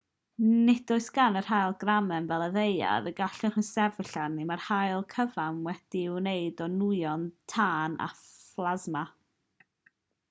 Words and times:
nid 0.67 0.91
oes 0.93 1.09
gan 1.17 1.35
yr 1.41 1.49
haul 1.49 1.73
gramen 1.83 2.29
fel 2.31 2.45
y 2.45 2.47
ddaear 2.55 3.09
y 3.11 3.13
gallwch 3.19 3.51
chi 3.57 3.63
sefyll 3.67 4.09
arni 4.23 4.47
mae'r 4.53 4.65
haul 4.69 5.05
cyfan 5.15 5.61
wedi'i 5.69 6.09
wneud 6.17 6.65
o 6.67 6.71
nwyon 6.79 7.29
tân 7.55 7.99
a 8.07 8.09
phlasma 8.25 9.05